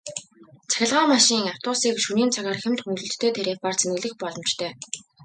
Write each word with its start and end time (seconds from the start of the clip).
Цахилгаан 0.71 1.07
машин, 1.13 1.43
автобусыг 1.53 1.95
шөнийн 2.05 2.33
цагаар 2.35 2.57
хямд 2.61 2.79
хөнгөлөлттэй 2.81 3.31
тарифаар 3.37 3.75
цэнэглэх 3.81 4.13
боломжтой. 4.21 4.71